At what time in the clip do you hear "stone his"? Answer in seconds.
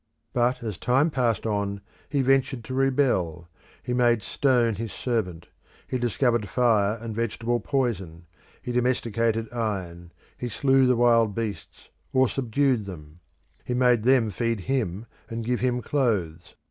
4.23-4.91